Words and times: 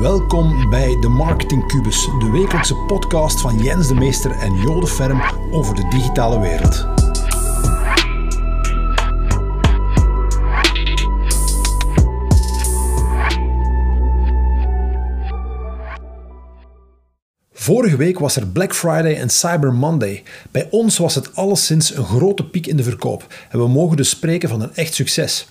Welkom 0.00 0.70
bij 0.70 0.96
de 1.00 1.08
Marketing 1.08 1.66
Cubus, 1.66 2.08
de 2.18 2.30
wekelijkse 2.30 2.74
podcast 2.74 3.40
van 3.40 3.58
Jens 3.58 3.88
de 3.88 3.94
Meester 3.94 4.30
en 4.30 4.54
Jode 4.54 4.86
Ferm 4.86 5.22
over 5.50 5.74
de 5.74 5.88
digitale 5.88 6.40
wereld. 6.40 6.86
Vorige 17.52 17.96
week 17.96 18.18
was 18.18 18.36
er 18.36 18.46
Black 18.46 18.74
Friday 18.74 19.14
en 19.14 19.30
Cyber 19.30 19.72
Monday. 19.72 20.22
Bij 20.50 20.68
ons 20.70 20.98
was 20.98 21.14
het 21.14 21.36
alleszins 21.36 21.96
een 21.96 22.04
grote 22.04 22.48
piek 22.48 22.66
in 22.66 22.76
de 22.76 22.82
verkoop 22.82 23.34
en 23.50 23.58
we 23.58 23.68
mogen 23.68 23.96
dus 23.96 24.08
spreken 24.08 24.48
van 24.48 24.60
een 24.60 24.74
echt 24.74 24.94
succes. 24.94 25.48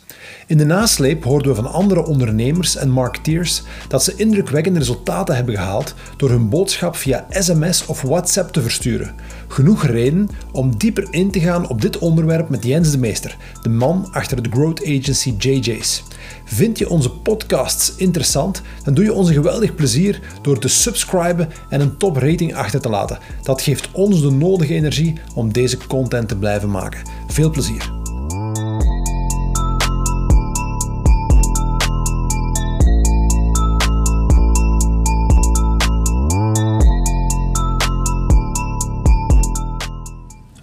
In 0.49 0.58
de 0.58 0.66
nasleep 0.66 1.23
hoorden 1.23 1.49
we 1.49 1.55
van 1.55 1.71
andere 1.71 2.05
ondernemers 2.05 2.76
en 2.76 2.90
marketeers 2.90 3.63
dat 3.88 4.03
ze 4.03 4.16
indrukwekkende 4.16 4.80
resultaten 4.80 5.35
hebben 5.35 5.55
gehaald 5.55 5.94
door 6.17 6.30
hun 6.30 6.49
boodschap 6.49 6.95
via 6.95 7.26
sms 7.30 7.85
of 7.85 8.02
WhatsApp 8.02 8.52
te 8.52 8.62
versturen. 8.62 9.16
Genoeg 9.48 9.85
reden 9.85 10.30
om 10.52 10.77
dieper 10.77 11.07
in 11.12 11.31
te 11.31 11.40
gaan 11.40 11.70
op 11.70 11.81
dit 11.81 11.98
onderwerp 11.98 12.49
met 12.49 12.63
Jens 12.63 12.91
de 12.91 12.98
Meester, 12.98 13.38
de 13.62 13.70
man 13.70 14.07
achter 14.12 14.43
de 14.43 14.49
growth 14.49 14.81
agency 14.81 15.35
JJ's. 15.38 16.04
Vind 16.45 16.77
je 16.77 16.90
onze 16.90 17.12
podcasts 17.12 17.95
interessant? 17.95 18.62
Dan 18.84 18.93
doe 18.93 19.04
je 19.04 19.13
ons 19.13 19.27
een 19.27 19.34
geweldig 19.34 19.76
plezier 19.76 20.21
door 20.41 20.59
te 20.59 20.68
subscriben 20.68 21.49
en 21.70 21.81
een 21.81 21.98
top 21.98 22.18
rating 22.18 22.55
achter 22.55 22.81
te 22.81 22.90
laten. 22.90 23.20
Dat 23.43 23.62
geeft 23.62 23.90
ons 23.91 24.21
de 24.21 24.31
nodige 24.31 24.73
energie 24.73 25.13
om 25.35 25.54
deze 25.54 25.77
content 25.88 26.27
te 26.27 26.38
blijven 26.38 26.70
maken. 26.70 27.02
Veel 27.27 27.49
plezier. 27.49 27.98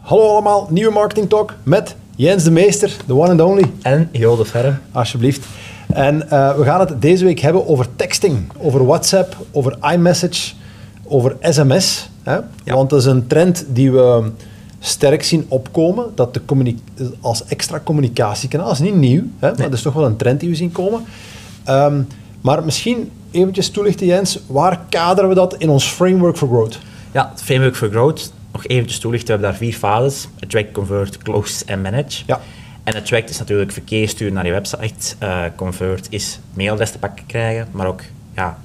Hallo 0.07 0.29
allemaal, 0.29 0.67
nieuwe 0.71 0.93
Marketing 0.93 1.29
Talk 1.29 1.55
met 1.63 1.97
Jens 2.17 2.45
de 2.45 2.51
Meester, 2.51 2.97
de 3.07 3.15
one 3.15 3.31
and 3.31 3.41
only. 3.41 3.71
En 3.83 4.09
Jo 4.13 4.37
de 4.37 4.45
Ferre. 4.45 4.79
Alsjeblieft. 4.93 5.47
En 5.87 6.15
uh, 6.15 6.57
we 6.57 6.65
gaan 6.65 6.81
het 6.81 7.03
deze 7.03 7.25
week 7.25 7.39
hebben 7.39 7.69
over 7.69 7.87
texting, 7.97 8.53
over 8.59 8.87
WhatsApp, 8.87 9.37
over 9.53 9.79
iMessage, 9.93 10.53
over 11.05 11.37
sms. 11.41 12.09
Hè? 12.23 12.35
Ja. 12.65 12.75
Want 12.75 12.91
dat 12.91 12.99
is 12.99 13.05
een 13.05 13.27
trend 13.27 13.67
die 13.69 13.93
we 13.93 14.31
sterk 14.79 15.23
zien 15.23 15.47
opkomen, 15.49 16.13
dat 16.15 16.35
de 16.35 16.75
als 17.21 17.45
extra 17.45 17.81
communicatiekanaal, 17.85 18.67
dat 18.67 18.75
is 18.75 18.83
niet 18.83 18.95
nieuw, 18.95 19.23
hè? 19.39 19.49
maar 19.49 19.57
dat 19.57 19.73
is 19.73 19.83
toch 19.83 19.95
wel 19.95 20.07
een 20.07 20.17
trend 20.17 20.41
die 20.41 20.49
we 20.49 20.55
zien 20.55 20.73
komen. 20.73 21.05
Um, 21.69 22.07
maar 22.41 22.65
misschien 22.65 23.11
eventjes 23.31 23.71
toelichten 23.71 24.07
Jens, 24.07 24.41
waar 24.47 24.81
kaderen 24.89 25.29
we 25.29 25.35
dat 25.35 25.55
in 25.57 25.69
ons 25.69 25.85
Framework 25.85 26.37
for 26.37 26.49
Growth? 26.49 26.79
Ja, 27.13 27.29
het 27.31 27.43
Framework 27.43 27.77
for 27.77 27.89
Growth 27.89 28.33
nog 28.57 28.67
eventjes 28.67 28.99
toelichten, 28.99 29.27
we 29.27 29.33
hebben 29.33 29.51
daar 29.51 29.69
vier 29.69 29.79
fases. 29.79 30.29
Attract, 30.41 30.73
Convert, 30.73 31.19
Close 31.19 31.65
en 31.65 31.81
Manage. 31.81 32.23
Ja. 32.27 32.41
En 32.85 32.95
Attract 32.95 33.31
is 33.31 33.39
natuurlijk 33.39 33.73
verkeer 33.73 34.09
sturen 34.09 34.35
naar 34.35 34.47
je 34.47 34.53
website. 34.53 35.15
Uh, 35.23 35.43
convert 35.57 36.07
is 36.11 36.41
mailadres 36.55 36.91
te 36.91 36.99
pakken 36.99 37.27
krijgen, 37.27 37.69
maar 37.71 37.87
ook 37.87 38.03
ja, 38.35 38.59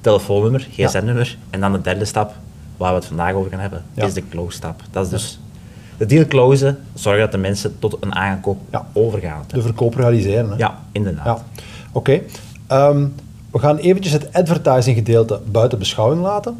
telefoonnummer, 0.00 0.66
gsm-nummer. 0.72 1.36
En 1.50 1.60
dan 1.60 1.72
de 1.72 1.80
derde 1.80 2.04
stap, 2.04 2.34
waar 2.76 2.90
we 2.90 2.98
het 2.98 3.06
vandaag 3.06 3.32
over 3.32 3.50
gaan 3.50 3.60
hebben, 3.60 3.84
is 3.94 4.14
de 4.14 4.28
close 4.28 4.56
stap. 4.56 4.82
Dat 4.90 5.04
is 5.04 5.10
dus 5.10 5.40
de 5.96 6.06
deal 6.06 6.26
closen, 6.26 6.78
zorgen 6.94 7.22
dat 7.22 7.32
de 7.32 7.38
mensen 7.38 7.78
tot 7.78 7.96
een 8.00 8.14
aankoop 8.14 8.58
overgaan. 8.92 9.44
De 9.46 9.62
verkoop 9.62 9.94
realiseren. 9.94 10.50
Hè? 10.50 10.56
Ja, 10.56 10.78
inderdaad. 10.92 11.42
Oké. 11.92 12.20
Ehm, 12.66 13.06
we 13.50 13.58
gaan 13.58 13.76
eventjes 13.76 14.12
het 14.12 14.32
advertising 14.32 14.96
gedeelte 14.96 15.40
buiten 15.50 15.78
beschouwing 15.78 16.22
laten. 16.22 16.58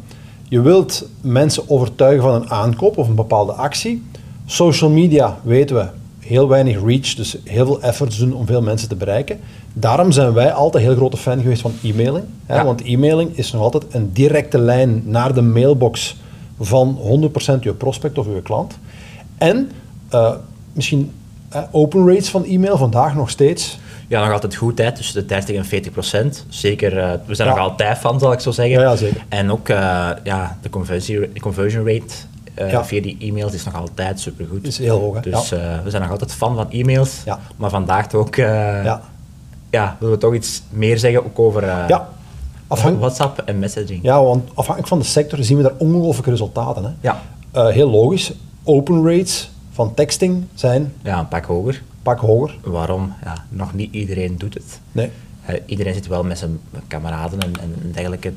Je 0.51 0.61
wilt 0.61 1.07
mensen 1.21 1.69
overtuigen 1.69 2.23
van 2.23 2.33
een 2.33 2.49
aankoop 2.49 2.97
of 2.97 3.07
een 3.07 3.15
bepaalde 3.15 3.51
actie. 3.51 4.03
Social 4.45 4.89
media, 4.89 5.39
weten 5.43 5.75
we, 5.75 5.87
heel 6.19 6.47
weinig 6.47 6.83
reach, 6.85 7.13
dus 7.13 7.37
heel 7.43 7.65
veel 7.65 7.81
efforts 7.81 8.17
doen 8.17 8.33
om 8.33 8.45
veel 8.45 8.61
mensen 8.61 8.89
te 8.89 8.95
bereiken. 8.95 9.39
Daarom 9.73 10.11
zijn 10.11 10.33
wij 10.33 10.51
altijd 10.51 10.83
heel 10.83 10.95
grote 10.95 11.17
fan 11.17 11.41
geweest 11.41 11.61
van 11.61 11.73
e-mailing. 11.83 12.25
Hè, 12.45 12.63
Want 12.63 12.81
e-mailing 12.83 13.37
is 13.37 13.51
nog 13.51 13.61
altijd 13.61 13.83
een 13.89 14.13
directe 14.13 14.57
lijn 14.57 15.01
naar 15.05 15.33
de 15.33 15.41
mailbox 15.41 16.15
van 16.59 16.99
100% 17.57 17.59
je 17.59 17.73
prospect 17.73 18.17
of 18.17 18.25
je 18.25 18.41
klant. 18.41 18.77
En 19.37 19.71
uh, 20.13 20.31
misschien 20.73 21.11
uh, 21.55 21.61
open 21.71 22.07
rates 22.07 22.29
van 22.29 22.45
e-mail 22.45 22.77
vandaag 22.77 23.15
nog 23.15 23.29
steeds 23.29 23.79
ja, 24.11 24.23
nog 24.23 24.33
altijd 24.33 24.55
goed, 24.55 24.75
tussen 24.75 25.13
de 25.13 25.25
30 25.25 25.55
en 25.55 25.65
40 25.65 25.91
procent. 25.91 26.45
Zeker, 26.49 26.97
uh, 26.97 27.11
we 27.25 27.35
zijn 27.35 27.49
nog 27.49 27.57
altijd 27.57 27.97
van, 27.97 28.19
zal 28.19 28.31
ik 28.31 28.39
zo 28.39 28.51
zeggen. 28.51 28.79
Ja, 28.79 28.81
ja 28.81 28.95
zeker. 28.95 29.25
En 29.29 29.51
ook 29.51 29.69
uh, 29.69 30.09
ja, 30.23 30.57
de 30.61 30.69
conversion, 30.69 31.27
conversion 31.39 31.87
rate 31.87 32.13
uh, 32.73 32.83
via 32.83 33.01
die 33.01 33.17
e-mails 33.19 33.53
is 33.53 33.63
nog 33.63 33.75
altijd 33.75 34.19
supergoed. 34.19 34.67
Is 34.67 34.77
heel 34.77 34.99
hoog, 34.99 35.15
hè? 35.15 35.21
Dus 35.21 35.49
we 35.49 35.89
zijn 35.89 36.01
nog 36.01 36.11
altijd 36.11 36.33
fan 36.33 36.55
van 36.55 36.71
e-mails. 36.71 37.21
Ja. 37.25 37.39
Maar 37.55 37.69
vandaag 37.69 38.13
ook, 38.13 38.35
ja. 38.35 39.01
ja, 39.69 39.95
willen 39.99 40.15
we 40.15 40.21
toch 40.21 40.33
iets 40.33 40.61
meer 40.69 40.97
zeggen 40.97 41.25
ook 41.25 41.39
over 41.39 41.65
ja. 41.65 42.09
WhatsApp 42.99 43.41
en 43.45 43.59
messaging. 43.59 44.03
Ja, 44.03 44.23
want 44.23 44.49
afhankelijk 44.49 44.87
van 44.87 44.99
de 44.99 45.05
sector 45.05 45.43
zien 45.43 45.57
we 45.57 45.63
daar 45.63 45.75
ongelooflijke 45.77 46.29
resultaten. 46.29 46.83
Hè? 46.83 46.91
Ja. 47.01 47.21
heel 47.71 47.89
logisch, 47.89 48.33
open 48.63 49.03
rates 49.05 49.51
van 49.71 49.93
texting 49.93 50.45
zijn... 50.53 50.93
Ja, 51.03 51.19
een 51.19 51.27
pak 51.27 51.45
hoger 51.45 51.81
pak 52.01 52.19
hoger. 52.19 52.57
Waarom? 52.63 53.13
Ja, 53.23 53.45
nog 53.49 53.73
niet 53.73 53.93
iedereen 53.93 54.37
doet 54.37 54.53
het. 54.53 54.79
Nee. 54.91 55.09
Uh, 55.49 55.55
iedereen 55.65 55.93
zit 55.93 56.07
wel 56.07 56.23
met 56.23 56.37
zijn 56.37 56.59
kameraden 56.87 57.39
en, 57.39 57.53
en 57.61 57.91
dergelijke 57.91 58.33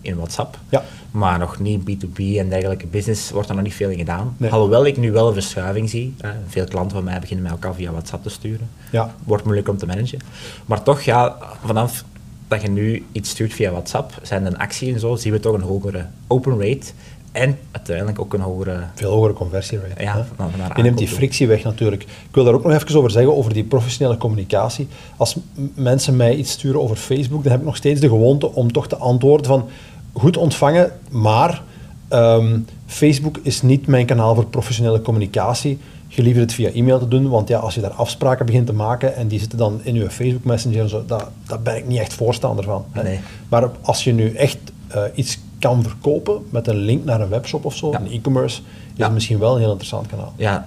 in 0.00 0.16
WhatsApp. 0.16 0.58
Ja. 0.68 0.84
Maar 1.10 1.38
nog 1.38 1.58
niet 1.58 1.80
B2B 1.80 2.16
en 2.16 2.48
dergelijke 2.48 2.86
business 2.86 3.30
wordt 3.30 3.48
er 3.48 3.54
nog 3.54 3.64
niet 3.64 3.74
veel 3.74 3.90
in 3.90 3.98
gedaan. 3.98 4.34
Nee. 4.36 4.50
Alhoewel 4.50 4.86
ik 4.86 4.96
nu 4.96 5.12
wel 5.12 5.26
een 5.26 5.32
verschuiving 5.34 5.90
zie. 5.90 6.14
Uh, 6.24 6.30
veel 6.46 6.64
klanten 6.64 6.96
van 6.96 7.04
mij 7.04 7.20
beginnen 7.20 7.44
met 7.44 7.52
elkaar 7.52 7.74
via 7.74 7.90
WhatsApp 7.90 8.22
te 8.22 8.30
sturen. 8.30 8.68
Ja. 8.90 9.14
Wordt 9.24 9.44
moeilijk 9.44 9.68
om 9.68 9.76
te 9.76 9.86
managen. 9.86 10.18
Maar 10.66 10.82
toch, 10.82 11.00
ja, 11.00 11.36
vanaf 11.64 12.04
dat 12.48 12.62
je 12.62 12.68
nu 12.68 13.04
iets 13.12 13.30
stuurt 13.30 13.52
via 13.52 13.70
WhatsApp, 13.70 14.18
zijn 14.22 14.46
een 14.46 14.58
actie 14.58 14.92
en 14.92 15.00
zo, 15.00 15.16
zien 15.16 15.32
we 15.32 15.40
toch 15.40 15.54
een 15.54 15.60
hogere 15.60 16.06
open 16.26 16.52
rate. 16.60 16.86
En 17.34 17.58
uiteindelijk 17.70 18.20
ook 18.20 18.34
een 18.34 18.40
hogere... 18.40 18.78
Veel 18.94 19.10
hogere 19.10 19.32
conversierate. 19.32 20.02
Ja, 20.02 20.26
van, 20.36 20.50
van 20.50 20.70
Je 20.76 20.82
neemt 20.82 20.98
die 20.98 21.08
frictie 21.08 21.46
weg 21.46 21.62
natuurlijk. 21.62 22.02
Ik 22.02 22.34
wil 22.34 22.44
daar 22.44 22.54
ook 22.54 22.64
nog 22.64 22.72
even 22.72 22.96
over 22.96 23.10
zeggen, 23.10 23.36
over 23.36 23.52
die 23.52 23.64
professionele 23.64 24.16
communicatie. 24.16 24.88
Als 25.16 25.36
mensen 25.74 26.16
mij 26.16 26.34
iets 26.34 26.50
sturen 26.50 26.80
over 26.80 26.96
Facebook, 26.96 27.42
dan 27.42 27.52
heb 27.52 27.60
ik 27.60 27.66
nog 27.66 27.76
steeds 27.76 28.00
de 28.00 28.08
gewoonte 28.08 28.52
om 28.52 28.72
toch 28.72 28.88
te 28.88 28.96
antwoorden 28.96 29.46
van 29.46 29.68
goed 30.12 30.36
ontvangen, 30.36 30.92
maar 31.10 31.62
ehm, 32.08 32.58
Facebook 32.86 33.38
is 33.42 33.62
niet 33.62 33.86
mijn 33.86 34.06
kanaal 34.06 34.34
voor 34.34 34.46
professionele 34.46 35.02
communicatie. 35.02 35.78
Je 36.08 36.22
liever 36.22 36.42
het 36.42 36.52
via 36.52 36.70
e-mail 36.70 36.98
te 36.98 37.08
doen, 37.08 37.28
want 37.28 37.48
ja, 37.48 37.58
als 37.58 37.74
je 37.74 37.80
daar 37.80 37.90
afspraken 37.90 38.46
begint 38.46 38.66
te 38.66 38.72
maken 38.72 39.16
en 39.16 39.28
die 39.28 39.38
zitten 39.38 39.58
dan 39.58 39.80
in 39.82 39.94
je 39.94 40.10
Facebook 40.10 40.44
Messenger 40.44 40.80
en 40.80 40.88
zo, 40.88 41.04
daar, 41.06 41.28
daar 41.46 41.60
ben 41.62 41.76
ik 41.76 41.86
niet 41.86 41.98
echt 41.98 42.14
voorstander 42.14 42.64
van. 42.64 42.84
Nee. 43.02 43.20
Maar 43.48 43.70
als 43.80 44.04
je 44.04 44.12
nu 44.12 44.34
echt 44.34 44.58
uh, 44.94 45.02
iets 45.14 45.38
kan 45.64 45.82
verkopen 45.82 46.46
met 46.50 46.66
een 46.66 46.76
link 46.76 47.04
naar 47.04 47.20
een 47.20 47.28
webshop 47.28 47.64
of 47.64 47.76
zo, 47.76 47.92
een 47.92 48.10
e-commerce, 48.10 48.62
is 48.96 49.08
misschien 49.08 49.38
wel 49.38 49.52
een 49.52 49.60
heel 49.60 49.70
interessant 49.70 50.06
kanaal. 50.06 50.32
Ja, 50.36 50.64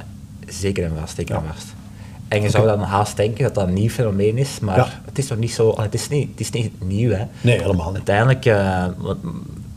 zeker 0.47 0.83
en 0.83 0.91
vast, 0.99 1.15
zeker 1.15 1.35
en 1.35 1.43
vast. 1.53 1.67
En 2.27 2.41
je 2.41 2.49
zou 2.49 2.65
dan 2.65 2.79
haast 2.79 3.15
denken 3.15 3.43
dat 3.43 3.55
dat 3.55 3.67
een 3.67 3.73
nieuw 3.73 3.89
fenomeen 3.89 4.37
is, 4.37 4.59
maar 4.59 5.01
het 5.05 5.17
is 5.17 5.27
toch 5.27 5.37
niet 5.37 5.51
zo, 5.51 5.81
het 5.81 5.93
is 5.93 6.09
niet, 6.09 6.29
het 6.29 6.39
is 6.39 6.49
niet 6.49 6.71
nieuw 6.81 7.11
hè. 7.11 7.25
Nee, 7.41 7.61
helemaal 7.61 7.91
niet. 7.91 8.09
Uiteindelijk, 8.09 8.45
uh, 8.45 8.85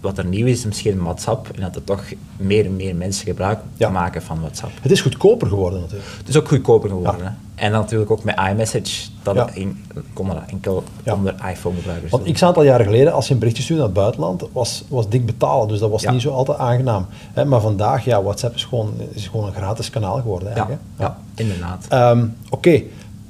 wat 0.01 0.19
er 0.19 0.25
nieuw 0.25 0.47
is, 0.47 0.59
is 0.59 0.65
misschien 0.65 1.03
WhatsApp. 1.03 1.49
En 1.55 1.61
dat 1.61 1.77
er 1.77 1.85
toch 1.85 2.03
meer 2.37 2.65
en 2.65 2.77
meer 2.77 2.97
mensen 2.97 3.27
gebruik 3.27 3.59
maken 3.93 4.23
van 4.23 4.41
WhatsApp. 4.41 4.73
Het 4.83 4.91
is 4.91 5.01
goedkoper 5.01 5.49
geworden 5.49 5.81
natuurlijk. 5.81 6.11
Het 6.19 6.29
is 6.29 6.37
ook 6.37 6.49
goedkoper 6.49 6.89
geworden. 6.89 7.19
Ja. 7.19 7.37
En 7.55 7.73
natuurlijk 7.73 8.11
ook 8.11 8.25
met 8.25 8.39
iMessage. 8.51 9.09
Dat 9.23 9.35
ja. 9.35 9.51
in, 9.53 9.85
kon 10.13 10.27
dat 10.27 10.37
enkel 10.47 10.85
onder 11.05 11.35
iPhone-gebruikers 11.51 12.11
Want 12.11 12.33
x 12.33 12.43
aantal 12.43 12.63
jaren 12.63 12.87
geleden, 12.87 13.13
als 13.13 13.27
je 13.27 13.33
een 13.33 13.39
berichtje 13.39 13.63
stuurde 13.63 13.83
naar 13.83 13.93
het 13.93 14.01
buitenland, 14.01 14.45
was, 14.53 14.85
was 14.89 15.09
dik 15.09 15.27
betalen. 15.27 15.69
Dus 15.69 15.79
dat 15.79 15.91
was 15.91 16.05
niet 16.05 16.23
zo 16.23 16.31
altijd 16.31 16.59
aangenaam. 16.59 17.07
Maar 17.47 17.61
vandaag, 17.61 18.05
ja, 18.05 18.23
WhatsApp 18.23 18.55
is 18.55 18.65
gewoon, 18.65 18.93
is 19.13 19.29
gewoon 19.29 19.47
een 19.47 19.55
gratis 19.55 19.91
kanaal 19.91 20.17
geworden 20.17 20.49
eigenlijk. 20.49 20.81
Ja, 20.99 21.19
inderdaad. 21.35 21.87
Um, 21.93 22.37
Oké. 22.51 22.83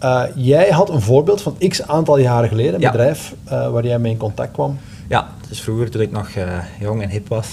Uh, 0.03 0.23
jij 0.35 0.71
had 0.71 0.91
een 0.91 1.01
voorbeeld 1.01 1.43
van 1.43 1.57
x 1.69 1.83
aantal 1.87 2.19
jaren 2.19 2.49
geleden, 2.49 2.75
een 2.75 2.81
bedrijf 2.81 3.35
uh, 3.45 3.71
waar 3.71 3.87
jij 3.87 3.99
mee 3.99 4.13
in 4.13 4.19
contact 4.19 4.53
kwam. 4.53 4.79
Ja, 5.09 5.29
dus 5.51 5.61
vroeger 5.61 5.91
toen 5.91 6.01
ik 6.01 6.11
nog 6.11 6.29
uh, 6.29 6.59
jong 6.79 7.03
en 7.03 7.09
hip 7.09 7.29
was. 7.29 7.49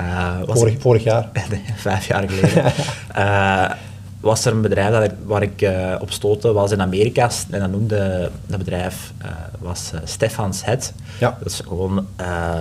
Uh, 0.00 0.38
was 0.46 0.58
vorig, 0.58 0.74
ik, 0.74 0.80
vorig 0.80 1.04
jaar? 1.04 1.28
vijf 1.76 2.06
jaar 2.06 2.28
geleden. 2.28 2.72
uh, 3.16 3.70
was 4.30 4.44
er 4.44 4.52
een 4.52 4.60
bedrijf 4.60 4.90
dat 4.90 5.12
waar 5.24 5.42
ik 5.42 5.70
op 6.00 6.10
stootte, 6.10 6.52
was 6.52 6.70
in 6.70 6.80
Amerika. 6.80 7.30
En 7.50 7.60
dat 7.60 7.70
noemde 7.70 8.30
dat 8.46 8.58
bedrijf 8.58 9.12
was 9.58 9.92
Stefans 10.04 10.64
Head. 10.64 10.92
Ja. 11.18 11.36
Dat 11.38 11.52
is 11.52 11.60
gewoon 11.66 12.06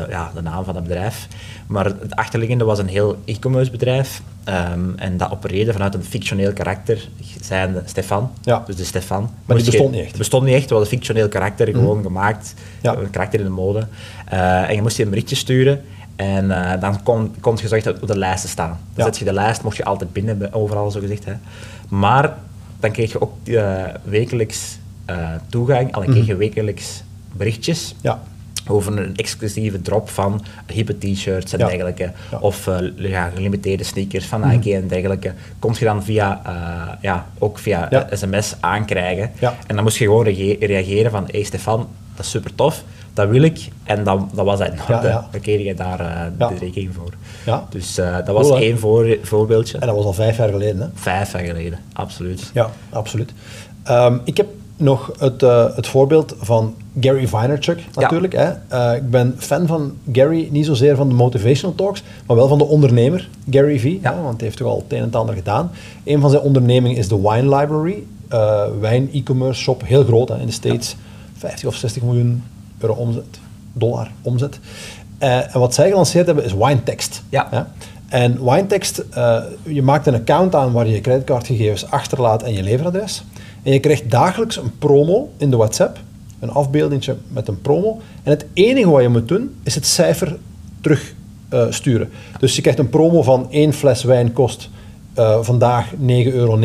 ja, 0.09 0.31
de 0.33 0.41
naam 0.41 0.63
van 0.63 0.75
het 0.75 0.83
bedrijf. 0.83 1.27
Maar 1.67 1.85
het 1.85 2.15
achterliggende 2.15 2.63
was 2.63 2.79
een 2.79 2.87
heel 2.87 3.17
e-commerce 3.25 3.71
bedrijf. 3.71 4.21
Ehm, 4.49 4.89
en 4.95 5.17
dat 5.17 5.31
opereerde 5.31 5.71
vanuit 5.71 5.93
een 5.93 6.03
fictioneel 6.03 6.53
karakter, 6.53 7.09
zijn 7.41 7.75
Stefan. 7.85 8.31
Ja. 8.41 8.63
Dus 8.65 8.75
de 8.75 8.83
Stefan. 8.83 9.29
Maar 9.45 9.57
die 9.57 9.65
bestond 9.65 9.91
niet 9.91 10.03
echt? 10.03 10.17
bestond 10.17 10.43
niet 10.43 10.53
echt, 10.53 10.61
het 10.61 10.71
was 10.71 10.81
een 10.81 10.87
fictioneel 10.87 11.27
karakter, 11.27 11.67
mhm. 11.69 11.77
gewoon 11.77 12.03
gemaakt. 12.03 12.53
Ja. 12.81 12.95
Een 12.95 13.09
karakter 13.09 13.39
in 13.39 13.45
de 13.45 13.51
mode. 13.51 13.87
en 14.29 14.75
je 14.75 14.81
moest 14.81 14.97
je 14.97 15.03
een 15.03 15.09
berichtje 15.09 15.35
sturen. 15.35 15.81
En 16.15 16.47
dan 16.79 17.03
kon, 17.03 17.35
kon 17.39 17.55
je 17.55 17.61
gezegd 17.61 18.01
op 18.01 18.07
de 18.07 18.17
lijst 18.17 18.41
te 18.41 18.47
staan. 18.47 18.79
Dan 18.93 19.05
zet 19.05 19.17
je 19.17 19.25
de 19.25 19.33
lijst, 19.33 19.63
mocht 19.63 19.77
je 19.77 19.83
altijd 19.83 20.13
binnen, 20.13 20.53
overal 20.53 20.91
zo 20.91 20.99
gezegd. 20.99 21.25
Hè. 21.25 21.33
Maar 21.89 22.37
dan 22.79 22.91
kreeg 22.91 23.11
je 23.11 23.21
ook 23.21 23.33
wekelijks 24.03 24.77
toegang, 25.49 25.93
al 25.93 26.01
kreeg 26.01 26.15
mhm. 26.15 26.25
je 26.25 26.35
wekelijks 26.35 27.03
berichtjes. 27.31 27.95
Ja 28.01 28.21
over 28.69 28.97
een 28.97 29.15
exclusieve 29.15 29.81
drop 29.81 30.09
van 30.09 30.43
hippe 30.67 30.97
t-shirts 30.97 31.53
en 31.53 31.59
dergelijke. 31.59 32.11
Of 32.39 32.67
uh, 32.67 32.77
ja, 32.95 33.31
gelimiteerde 33.35 33.83
sneakers 33.83 34.25
van 34.25 34.39
mhm. 34.39 34.49
Nike 34.49 34.75
en 34.75 34.87
dergelijke. 34.87 35.33
Komt 35.59 35.77
je 35.77 35.85
dan 35.85 36.03
via, 36.03 36.41
uh, 36.47 36.93
ja, 37.01 37.27
ook 37.37 37.59
via 37.59 38.07
sms 38.11 38.55
aankrijgen. 38.59 39.31
En 39.67 39.75
dan 39.75 39.83
moest 39.83 39.97
je 39.97 40.05
gewoon 40.05 40.23
reageren 40.59 41.11
van, 41.11 41.27
hey 41.31 41.43
Stefan, 41.43 41.87
dat 42.15 42.25
is 42.25 42.31
super 42.31 42.55
tof, 42.55 42.83
dat 43.13 43.29
wil 43.29 43.41
ik. 43.41 43.67
En 43.83 44.03
dan, 44.03 44.29
dat 44.33 44.45
was 44.45 44.59
het. 44.59 44.73
Ja, 44.87 45.27
Dan 45.31 45.41
kreeg 45.41 45.65
je 45.65 45.73
daar 45.73 46.31
de 46.37 46.57
rekening 46.59 46.93
voor. 46.95 47.13
Ja. 47.45 47.67
Dus 47.69 47.95
dat 47.95 48.27
was 48.27 48.49
één 48.49 48.79
voor, 48.79 49.17
voorbeeldje. 49.21 49.77
En 49.77 49.87
dat 49.87 49.95
was 49.95 50.05
al 50.05 50.13
vijf 50.13 50.37
jaar 50.37 50.49
geleden, 50.49 50.81
hè? 50.81 50.87
Vijf 50.93 51.31
jaar 51.31 51.45
geleden, 51.45 51.79
absoluut. 51.93 52.51
Ja, 52.53 52.69
absoluut. 52.89 53.33
Um, 53.89 54.21
ik 54.23 54.37
heb 54.37 54.47
nog 54.79 55.11
het, 55.19 55.43
uh, 55.43 55.75
het 55.75 55.87
voorbeeld 55.87 56.35
van 56.39 56.75
Gary 56.99 57.27
Vaynerchuk 57.27 57.83
natuurlijk. 57.95 58.33
Hè. 58.33 58.51
Uh, 58.73 58.95
ik 58.95 59.09
ben 59.09 59.35
fan 59.37 59.67
van 59.67 59.93
Gary, 60.11 60.47
niet 60.51 60.65
zozeer 60.65 60.95
van 60.95 61.09
de 61.09 61.15
motivational 61.15 61.75
talks, 61.75 62.03
maar 62.25 62.35
wel 62.35 62.47
van 62.47 62.57
de 62.57 62.63
ondernemer 62.63 63.29
Gary 63.49 63.79
V. 63.79 63.83
Ja. 64.01 64.13
Hè, 64.13 64.21
want 64.21 64.35
hij 64.35 64.45
heeft 64.45 64.57
toch 64.57 64.67
al 64.67 64.77
het 64.77 64.91
een 64.91 64.97
en 64.97 65.03
het 65.03 65.15
ander 65.15 65.35
gedaan. 65.35 65.71
Een 66.03 66.21
van 66.21 66.29
zijn 66.29 66.41
ondernemingen 66.41 66.97
is 66.97 67.07
de 67.07 67.21
Wine 67.21 67.55
Library. 67.55 68.03
Uh, 68.33 68.63
wijn 68.79 69.09
e-commerce 69.13 69.61
shop, 69.61 69.81
heel 69.85 70.03
groot 70.03 70.29
hè, 70.29 70.39
in 70.39 70.45
de 70.45 70.51
States. 70.51 70.95
50 71.37 71.67
of 71.67 71.75
60 71.75 72.03
miljoen 72.03 72.43
euro 72.79 72.93
omzet, 72.93 73.39
dollar 73.73 74.11
omzet. 74.21 74.59
en 75.17 75.59
wat 75.59 75.73
zij 75.73 75.89
gelanceerd 75.89 76.25
hebben 76.25 76.43
is 76.43 76.53
WineText. 76.53 77.23
Ja. 77.29 77.47
Hè. 77.51 77.61
En 78.07 78.43
WineText, 78.43 79.03
je 79.63 79.81
maakt 79.81 80.07
een 80.07 80.13
account 80.15 80.55
aan 80.55 80.71
waar 80.71 80.87
je 80.87 80.93
je 80.93 81.01
creditcardgegevens 81.01 81.91
achterlaat 81.91 82.43
en 82.43 82.53
je 82.53 82.63
leveradres. 82.63 83.23
En 83.63 83.73
je 83.73 83.79
krijgt 83.79 84.11
dagelijks 84.11 84.57
een 84.57 84.77
promo 84.77 85.31
in 85.37 85.49
de 85.49 85.57
WhatsApp, 85.57 85.99
een 86.39 86.51
afbeeldingje 86.51 87.15
met 87.27 87.47
een 87.47 87.61
promo. 87.61 87.99
En 88.23 88.31
het 88.31 88.45
enige 88.53 88.89
wat 88.89 89.01
je 89.01 89.09
moet 89.09 89.27
doen, 89.27 89.55
is 89.63 89.75
het 89.75 89.85
cijfer 89.85 90.37
terugsturen. 90.81 92.07
Uh, 92.07 92.39
dus 92.39 92.55
je 92.55 92.61
krijgt 92.61 92.79
een 92.79 92.89
promo 92.89 93.21
van 93.21 93.47
één 93.51 93.73
fles 93.73 94.03
wijn 94.03 94.33
kost 94.33 94.69
uh, 95.17 95.37
vandaag 95.41 95.91
9,99 95.93 95.97
euro. 96.07 96.59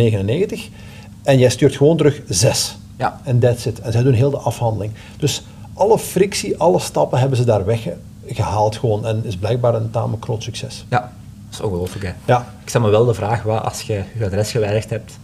En 1.23 1.39
jij 1.39 1.49
stuurt 1.49 1.77
gewoon 1.77 1.97
terug 1.97 2.23
6. 2.29 2.77
Ja. 2.97 3.21
En 3.25 3.39
that's 3.39 3.67
it. 3.67 3.81
En 3.81 3.93
zij 3.93 4.03
doen 4.03 4.13
heel 4.13 4.31
de 4.31 4.37
afhandeling. 4.37 4.93
Dus 5.19 5.43
alle 5.75 5.99
frictie, 5.99 6.59
alle 6.59 6.79
stappen 6.79 7.19
hebben 7.19 7.39
ze 7.39 7.45
daar 7.45 7.65
weggehaald 7.65 8.77
gewoon. 8.77 9.07
En 9.07 9.21
is 9.25 9.37
blijkbaar 9.37 9.75
een 9.75 9.91
tamelijk 9.91 10.25
groot 10.25 10.43
succes. 10.43 10.85
Ja, 10.89 11.01
dat 11.01 11.11
is 11.51 11.61
ongelooflijk 11.61 12.05
hè. 12.05 12.13
Ja. 12.25 12.47
Ik 12.63 12.69
stel 12.69 12.81
me 12.81 12.89
wel 12.89 13.05
de 13.05 13.15
vraag, 13.15 13.43
wat 13.43 13.65
als 13.65 13.83
je 13.83 14.03
je 14.19 14.25
adres 14.25 14.51
gewijzigd 14.51 14.91
hebt, 14.91 15.19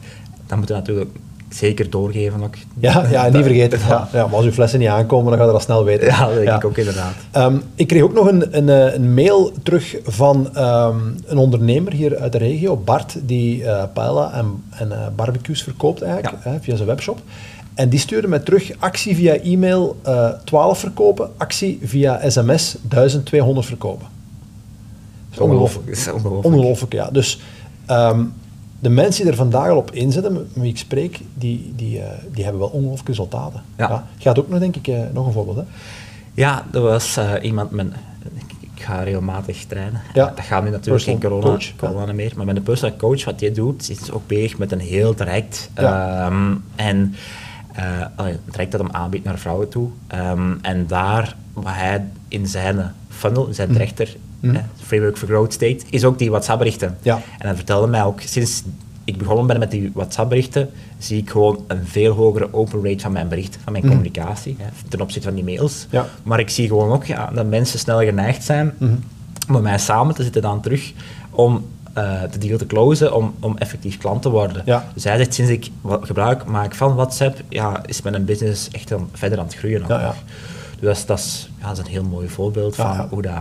dan 0.47 0.59
moet 0.59 0.69
je 0.69 0.75
natuurlijk 0.75 1.11
zeker 1.55 1.91
doorgeven 1.91 2.43
ook. 2.43 2.55
Ja, 2.79 3.07
ja 3.11 3.29
niet 3.29 3.45
vergeten. 3.45 3.79
Ja. 3.89 4.09
ja. 4.13 4.27
maar 4.27 4.37
als 4.37 4.45
uw 4.45 4.53
flessen 4.53 4.79
niet 4.79 4.89
aankomen, 4.89 5.31
dan 5.31 5.39
ga 5.41 5.47
je 5.47 5.53
dat 5.53 5.63
snel 5.63 5.85
weten. 5.85 6.07
Ja, 6.07 6.27
dat 6.27 6.35
denk 6.35 6.57
ik 6.57 6.65
ook 6.65 6.77
inderdaad. 6.77 7.13
Ehm, 7.31 7.57
ik 7.75 7.87
kreeg 7.87 8.03
ook 8.03 8.13
nog 8.13 8.27
een, 8.27 8.57
een, 8.57 8.69
eh, 8.69 8.95
een 8.95 9.15
mail 9.15 9.53
terug 9.63 9.97
van 10.05 10.37
um, 10.57 11.17
een 11.27 11.39
ondernemer 11.39 11.93
hier 11.93 12.19
uit 12.19 12.33
de 12.33 12.39
regio, 12.39 12.77
Bart, 12.77 13.17
die 13.23 13.63
uh, 13.63 13.85
paella 13.93 14.33
en, 14.33 14.63
en 14.71 14.89
uh, 14.89 15.07
barbecues 15.17 15.63
verkoopt 15.63 16.03
eigenlijk, 16.03 16.45
hè, 16.45 16.61
via 16.61 16.77
zijn 16.77 16.89
webshop. 16.89 17.19
En 17.75 17.89
die 17.89 17.99
stuurde 17.99 18.29
mij 18.29 18.39
terug 18.39 18.71
actie 18.79 19.15
via 19.15 19.35
e-mail 19.35 19.97
uh, 20.07 20.29
12 20.45 20.79
verkopen, 20.79 21.31
actie 21.37 21.79
via 21.83 22.31
sms 22.31 22.77
1200 22.83 23.67
verkopen. 23.67 24.07
Ongelooflijk. 25.39 25.87
Ongelooflijk. 26.15 26.45
Ongelooflijk, 26.45 26.93
ja. 26.93 27.11
Dus 27.11 27.41
um, 27.91 28.33
de 28.81 28.89
mensen 28.89 29.23
die 29.23 29.31
er 29.31 29.39
vandaag 29.39 29.69
al 29.69 29.77
op 29.77 29.91
inzetten, 29.91 30.33
met 30.33 30.43
wie 30.53 30.71
ik 30.71 30.79
spreek, 30.79 31.21
die, 31.35 31.73
die, 31.77 31.99
uh, 31.99 32.05
die 32.33 32.43
hebben 32.43 32.61
wel 32.61 32.71
ongelooflijke 32.71 33.11
resultaten. 33.11 33.63
Ja. 33.77 33.89
ja. 33.89 34.07
Gaat 34.19 34.39
ook 34.39 34.49
nog, 34.49 34.59
denk 34.59 34.77
ik, 34.77 34.87
uh, 34.87 35.01
nog 35.13 35.27
een 35.27 35.33
voorbeeld, 35.33 35.57
hè? 35.57 35.63
Ja, 36.35 36.65
er 36.73 36.81
was 36.81 37.19
uh, 37.19 37.33
iemand 37.43 37.71
met... 37.71 37.87
Ik 38.61 38.87
ga 38.87 39.03
regelmatig 39.03 39.65
trainen. 39.65 40.01
Ja. 40.15 40.33
Dat 40.37 40.45
gaat 40.45 40.65
nu 40.65 40.71
natuurlijk 40.71 41.05
geen 41.05 41.21
corona, 41.21 41.43
coach, 41.43 41.77
corona 41.77 42.13
meer. 42.13 42.33
Maar 42.37 42.47
met 42.47 42.57
een 42.57 42.63
personal 42.63 42.97
coach, 42.97 43.25
wat 43.25 43.41
hij 43.41 43.53
doet, 43.53 43.91
is 43.91 44.11
ook 44.11 44.27
bezig 44.27 44.59
met 44.59 44.73
een 44.73 44.81
heel 44.81 45.15
traject. 45.15 45.71
Um, 45.79 46.65
en 46.77 47.15
een 48.17 48.39
traject 48.51 48.73
dat 48.73 48.81
hem 48.81 48.91
aanbiedt 48.91 49.25
naar 49.25 49.39
vrouwen 49.39 49.69
toe. 49.69 49.89
Um, 50.15 50.59
en 50.63 50.87
daar, 50.87 51.37
wat 51.53 51.65
hij 51.67 52.05
in 52.29 52.47
zijn 52.47 52.93
funnel, 53.09 53.47
in 53.47 53.55
zijn 53.55 53.71
mm. 53.71 53.77
Trechter, 54.41 54.63
Mm. 54.63 54.85
Framework 54.87 55.19
for 55.19 55.29
Growth 55.29 55.53
State, 55.53 55.79
is 55.91 56.05
ook 56.05 56.19
die 56.19 56.31
WhatsApp-berichten. 56.31 56.97
Ja. 57.03 57.15
En 57.15 57.47
hij 57.47 57.55
vertelde 57.57 57.87
mij 57.87 58.05
ook, 58.05 58.21
sinds 58.21 58.63
ik 59.05 59.19
begonnen 59.19 59.47
ben 59.47 59.59
met 59.59 59.71
die 59.71 59.91
WhatsApp-berichten, 59.95 60.71
zie 60.99 61.19
ik 61.19 61.31
gewoon 61.31 61.65
een 61.67 61.87
veel 61.87 62.15
hogere 62.15 62.53
open 62.53 62.85
rate 62.85 63.01
van 63.01 63.13
mijn 63.13 63.29
berichten, 63.29 63.61
van 63.61 63.73
mijn 63.73 63.85
mm. 63.85 63.91
communicatie, 63.91 64.57
hè, 64.59 64.67
ten 64.89 65.01
opzichte 65.01 65.29
van 65.29 65.37
die 65.37 65.45
mails. 65.45 65.87
Ja. 65.91 66.07
Maar 66.23 66.39
ik 66.39 66.51
zie 66.51 66.69
gewoon 66.69 66.93
ook 66.93 67.05
ja, 67.05 67.31
dat 67.35 67.47
mensen 67.47 67.79
sneller 67.79 68.05
geneigd 68.05 68.45
zijn 68.45 68.75
mm. 68.79 69.05
om 69.47 69.53
met 69.53 69.63
mij 69.63 69.79
samen 69.79 70.15
te 70.15 70.23
zitten 70.23 70.43
dan 70.43 70.61
terug 70.61 70.93
om 71.31 71.65
uh, 71.99 72.21
de 72.31 72.39
deal 72.39 72.59
te 72.59 72.67
closen, 72.67 73.15
om, 73.15 73.35
om 73.41 73.59
effectief 73.59 73.99
klant 73.99 74.23
te 74.23 74.29
worden. 74.29 74.63
Ja. 74.65 74.89
Dus 74.95 75.05
hij 75.05 75.17
zegt, 75.17 75.35
sinds 75.35 75.51
ik 75.51 75.71
gebruik 76.01 76.45
maak 76.45 76.75
van 76.75 76.95
WhatsApp, 76.95 77.41
ja, 77.49 77.83
is 77.87 78.03
mijn 78.03 78.25
business 78.25 78.69
echt 78.71 78.93
verder 79.13 79.39
aan 79.39 79.45
het 79.45 79.55
groeien. 79.55 79.85
Ja, 79.89 80.01
ja. 80.01 80.15
Dus 80.81 81.07
dat 81.07 81.19
is, 81.19 81.51
dat, 81.59 81.69
dat 81.69 81.79
is 81.79 81.85
een 81.85 81.91
heel 81.91 82.05
mooi 82.05 82.29
voorbeeld 82.29 82.77
van 82.77 83.07
hoe 83.11 83.23
dat 83.23 83.33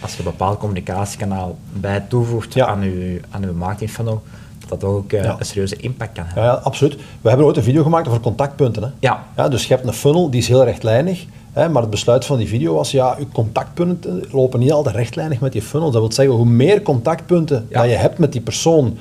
als 0.00 0.12
je 0.12 0.18
een 0.18 0.24
bepaald 0.24 0.58
communicatiekanaal 0.58 1.56
bij 1.72 2.00
toevoegt 2.08 2.60
aan, 2.60 2.82
je, 2.82 3.20
aan 3.30 3.44
uw 3.44 3.54
marketingfunnel, 3.54 4.22
dat 4.58 4.80
dat 4.80 4.90
ook 4.90 5.12
uh, 5.12 5.34
een 5.38 5.46
serieuze 5.46 5.76
impact 5.76 6.12
kan 6.12 6.24
hebben. 6.24 6.42
Ja, 6.42 6.48
ja, 6.48 6.54
absoluut. 6.54 6.96
We 7.20 7.28
hebben 7.28 7.46
ooit 7.46 7.56
een 7.56 7.62
video 7.62 7.82
gemaakt 7.82 8.08
over 8.08 8.20
contactpunten. 8.20 8.82
Hè? 8.82 8.88
Ja. 8.98 9.24
Ja, 9.36 9.48
dus 9.48 9.66
je 9.66 9.74
hebt 9.74 9.86
een 9.86 9.92
funnel 9.92 10.30
die 10.30 10.40
is 10.40 10.48
heel 10.48 10.64
rechtlijnig, 10.64 11.24
hè, 11.52 11.68
maar 11.68 11.82
het 11.82 11.90
besluit 11.90 12.24
van 12.24 12.38
die 12.38 12.48
video 12.48 12.74
was, 12.74 12.90
ja, 12.90 13.16
je 13.18 13.26
contactpunten 13.32 14.24
lopen 14.30 14.60
niet 14.60 14.72
altijd 14.72 14.96
rechtlijnig 14.96 15.40
met 15.40 15.52
die 15.52 15.62
funnel. 15.62 15.90
Dat 15.90 16.00
wil 16.00 16.12
zeggen, 16.12 16.34
hoe 16.34 16.46
meer 16.46 16.82
contactpunten 16.82 17.66
dat 17.70 17.84
je 17.84 17.90
hebt 17.90 18.18
met 18.18 18.32
die 18.32 18.40
persoon 18.40 18.98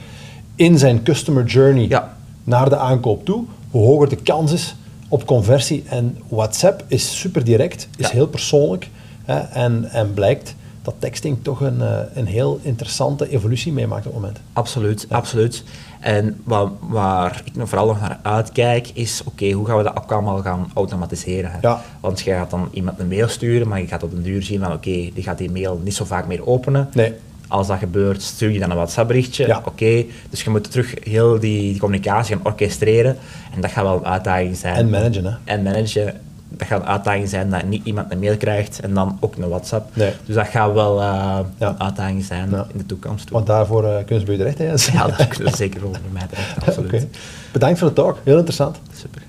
in 0.55 0.77
zijn 0.77 1.03
customer 1.03 1.45
journey 1.45 2.01
naar 2.43 2.69
de 2.69 2.77
aankoop 2.77 3.25
toe, 3.25 3.43
hoe 3.71 3.85
hoger 3.85 4.09
de 4.09 4.15
kans 4.15 4.51
is 4.51 4.75
op 5.07 5.25
conversie. 5.25 5.83
En 5.89 6.17
WhatsApp 6.27 6.83
is 6.87 7.19
super 7.19 7.43
direct, 7.43 7.87
is 7.97 8.09
heel 8.09 8.27
persoonlijk 8.27 8.89
hè, 9.25 9.37
en, 9.37 9.89
en 9.91 10.13
blijkt 10.13 10.55
dat 10.85 10.95
texting 10.99 11.37
toch 11.41 11.61
een, 11.61 11.81
eh, 11.81 11.99
een 12.13 12.25
heel 12.25 12.59
interessante 12.61 13.29
evolutie 13.29 13.73
meemaakt 13.73 14.05
op 14.05 14.11
het 14.13 14.21
moment. 14.21 14.39
Absoluut, 14.53 15.05
absoluut. 15.09 15.63
En 15.99 16.41
waar, 16.43 16.67
waar 16.79 17.41
ik 17.45 17.55
nog 17.55 17.69
vooral 17.69 17.87
nog 17.87 17.99
naar 17.99 18.19
uitkijk, 18.21 18.91
is 18.93 19.21
oké, 19.25 19.51
hoe 19.51 19.65
gaan 19.65 19.77
we 19.77 19.83
dat 19.83 20.07
allemaal 20.07 20.41
gaan 20.41 20.71
automatiseren? 20.73 21.51
Hè? 21.51 21.57
Ja. 21.61 21.81
Want 21.99 22.21
je 22.21 22.31
gaat 22.31 22.49
dan 22.49 22.69
iemand 22.71 22.99
een 22.99 23.07
mail 23.07 23.27
sturen, 23.27 23.67
maar 23.67 23.79
je 23.79 23.87
gaat 23.87 24.03
op 24.03 24.11
een 24.11 24.23
duur 24.23 24.43
zien 24.43 24.59
van 24.59 24.71
oké, 24.73 25.09
die 25.13 25.23
gaat 25.23 25.37
die 25.37 25.51
mail 25.51 25.81
niet 25.83 25.95
zo 25.95 26.05
vaak 26.05 26.27
meer 26.27 26.47
openen. 26.47 26.89
Nee. 26.93 27.13
Als 27.47 27.67
dat 27.67 27.77
gebeurt, 27.77 28.21
stuur 28.21 28.51
je 28.51 28.59
dan 28.59 28.69
een 28.69 28.75
WhatsApp 28.75 29.07
berichtje. 29.07 29.47
Ja. 29.47 29.61
Oké, 29.65 30.05
dus 30.29 30.43
je 30.43 30.49
moet 30.49 30.71
terug 30.71 30.95
heel 31.03 31.39
die, 31.39 31.59
die, 31.71 31.79
communicatie 31.79 32.35
gaan 32.35 32.45
orchestreren. 32.45 33.17
En 33.53 33.61
dat 33.61 33.71
gaat 33.71 33.83
wel 33.83 33.97
een 33.97 34.05
uitdaging 34.05 34.57
zijn. 34.57 34.75
En 34.75 34.89
managen, 34.89 35.25
hè? 35.25 35.31
En 35.43 35.63
managen 35.63 36.21
dat 36.57 36.67
gaat 36.67 36.81
een 36.81 36.87
uitdaging 36.87 37.29
zijn 37.29 37.49
dat 37.49 37.63
niet 37.63 37.85
iemand 37.85 38.11
een 38.11 38.19
mail 38.19 38.37
krijgt 38.37 38.79
en 38.79 38.93
dan 38.93 39.17
ook 39.19 39.35
een 39.35 39.49
WhatsApp. 39.49 39.95
Nee. 39.95 40.13
Dus 40.25 40.35
dat 40.35 40.47
gaat 40.47 40.73
wel 40.73 41.01
uh, 41.01 41.39
een 41.57 41.79
uitdaging 41.79 42.23
zijn 42.23 42.49
in 42.49 42.77
de 42.77 42.85
toekomst. 42.85 43.29
Want 43.29 43.47
daarvoor 43.47 43.83
uh, 43.83 43.95
kunnen 43.95 44.19
ze 44.19 44.25
bij 44.25 44.35
je 44.35 44.53
terecht, 44.53 44.57
hè? 44.57 44.97
Ja, 44.97 45.07
dat 45.07 45.27
kunnen 45.27 45.49
ze 45.51 45.57
zeker 45.57 45.79
voor 45.79 45.91
mij 46.11 46.27
terecht, 46.29 46.55
absoluut. 46.67 46.93
okay. 46.93 47.09
Bedankt 47.51 47.79
voor 47.79 47.87
de 47.87 47.93
talk, 47.93 48.17
heel 48.23 48.37
interessant. 48.37 48.79
Super. 48.93 49.21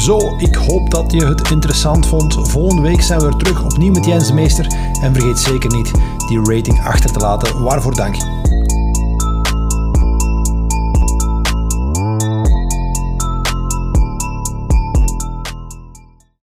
Zo, 0.00 0.18
ik 0.38 0.54
hoop 0.54 0.90
dat 0.90 1.12
je 1.12 1.26
het 1.26 1.50
interessant 1.50 2.06
vond. 2.06 2.48
Volgende 2.48 2.82
week 2.82 3.00
zijn 3.02 3.20
we 3.20 3.26
weer 3.26 3.36
terug 3.36 3.64
opnieuw 3.64 3.92
met 3.92 4.04
Jens 4.04 4.32
Meester. 4.32 4.66
En 5.02 5.14
vergeet 5.14 5.38
zeker 5.38 5.70
niet 5.70 5.90
die 6.28 6.38
rating 6.38 6.80
achter 6.84 7.12
te 7.12 7.18
laten. 7.18 7.62
Waarvoor 7.62 7.94
dank. 7.94 8.39